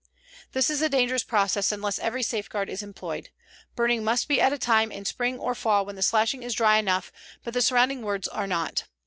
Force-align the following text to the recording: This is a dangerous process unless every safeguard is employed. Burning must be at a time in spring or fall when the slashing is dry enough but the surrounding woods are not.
This 0.53 0.71
is 0.71 0.81
a 0.81 0.89
dangerous 0.89 1.23
process 1.23 1.71
unless 1.71 1.99
every 1.99 2.23
safeguard 2.23 2.71
is 2.71 2.81
employed. 2.81 3.29
Burning 3.75 4.03
must 4.03 4.27
be 4.27 4.41
at 4.41 4.51
a 4.51 4.57
time 4.57 4.91
in 4.91 5.05
spring 5.05 5.37
or 5.37 5.53
fall 5.53 5.85
when 5.85 5.95
the 5.95 6.01
slashing 6.01 6.41
is 6.41 6.55
dry 6.55 6.77
enough 6.77 7.11
but 7.43 7.53
the 7.53 7.61
surrounding 7.61 8.01
woods 8.01 8.27
are 8.27 8.47
not. 8.47 8.85